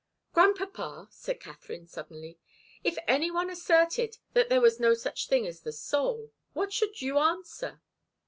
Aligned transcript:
"Grandpapa," 0.33 1.09
said 1.11 1.39
Katharine, 1.39 1.85
suddenly, 1.85 2.39
"if 2.83 2.97
any 3.07 3.29
one 3.29 3.51
asserted 3.51 4.17
that 4.33 4.49
there 4.49 4.59
was 4.59 4.79
no 4.79 4.95
such 4.95 5.25
a 5.25 5.27
thing 5.27 5.45
as 5.45 5.59
the 5.61 5.71
soul, 5.71 6.31
what 6.53 6.73
should 6.73 7.03
you 7.03 7.19
answer?" 7.19 7.79